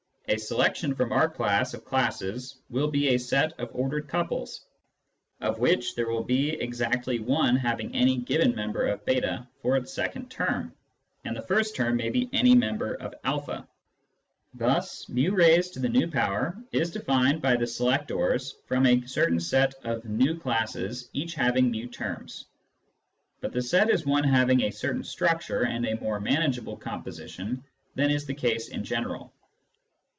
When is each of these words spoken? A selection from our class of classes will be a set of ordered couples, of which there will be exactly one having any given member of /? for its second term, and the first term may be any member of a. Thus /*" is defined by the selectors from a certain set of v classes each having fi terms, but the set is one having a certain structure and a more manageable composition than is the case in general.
A 0.27 0.37
selection 0.37 0.95
from 0.95 1.11
our 1.11 1.27
class 1.27 1.73
of 1.73 1.83
classes 1.83 2.61
will 2.69 2.89
be 2.89 3.09
a 3.09 3.19
set 3.19 3.51
of 3.59 3.67
ordered 3.75 4.07
couples, 4.07 4.65
of 5.41 5.59
which 5.59 5.93
there 5.93 6.07
will 6.07 6.23
be 6.23 6.51
exactly 6.51 7.19
one 7.19 7.57
having 7.57 7.93
any 7.93 8.15
given 8.15 8.55
member 8.55 8.85
of 8.87 9.01
/? 9.51 9.61
for 9.61 9.75
its 9.75 9.91
second 9.91 10.29
term, 10.31 10.73
and 11.25 11.35
the 11.35 11.41
first 11.41 11.75
term 11.75 11.97
may 11.97 12.09
be 12.09 12.29
any 12.31 12.55
member 12.55 12.93
of 12.93 13.13
a. 13.49 13.67
Thus 14.53 15.05
/*" 15.09 15.09
is 15.09 15.69
defined 16.91 17.41
by 17.41 17.55
the 17.57 17.67
selectors 17.67 18.55
from 18.67 18.85
a 18.85 19.05
certain 19.05 19.39
set 19.41 19.73
of 19.83 20.01
v 20.03 20.35
classes 20.37 21.09
each 21.11 21.33
having 21.33 21.73
fi 21.73 21.87
terms, 21.87 22.45
but 23.41 23.51
the 23.51 23.61
set 23.61 23.89
is 23.89 24.05
one 24.05 24.23
having 24.23 24.61
a 24.63 24.71
certain 24.71 25.03
structure 25.03 25.65
and 25.65 25.85
a 25.85 25.99
more 25.99 26.21
manageable 26.21 26.77
composition 26.77 27.61
than 27.95 28.09
is 28.09 28.25
the 28.25 28.33
case 28.33 28.69
in 28.69 28.85
general. 28.85 29.33